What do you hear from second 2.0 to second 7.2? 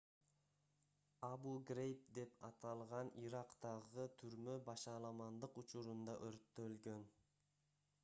деп аталган ирактагы түрмө башаламандык учурунда өрттөлгөн